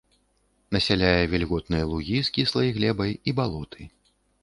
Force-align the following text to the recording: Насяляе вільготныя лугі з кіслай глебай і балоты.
Насяляе 0.77 1.21
вільготныя 1.35 1.83
лугі 1.91 2.17
з 2.27 2.35
кіслай 2.39 2.75
глебай 2.81 3.17
і 3.29 3.39
балоты. 3.43 3.81